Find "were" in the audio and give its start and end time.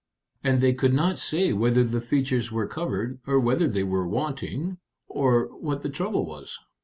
2.51-2.65, 3.83-4.07